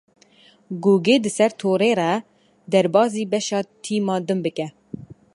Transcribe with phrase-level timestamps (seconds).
[0.83, 2.13] Gogê di ser torê re
[2.71, 4.67] derbasî beşa tîma din bike.